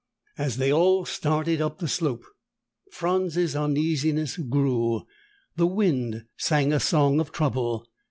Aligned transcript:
As 0.39 0.57
they 0.57 0.73
all 0.73 1.05
started 1.05 1.61
up 1.61 1.77
the 1.77 1.87
slope, 1.87 2.23
Franz's 2.91 3.55
uneasiness 3.55 4.35
grew. 4.35 5.03
The 5.57 5.67
wind 5.67 6.25
sang 6.39 6.73
a 6.73 6.79
song 6.79 7.19
of 7.19 7.31
trouble. 7.31 7.87